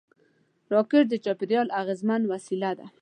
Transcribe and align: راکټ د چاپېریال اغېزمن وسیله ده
راکټ 0.73 1.05
د 1.09 1.13
چاپېریال 1.25 1.67
اغېزمن 1.81 2.21
وسیله 2.33 2.71
ده 2.79 2.85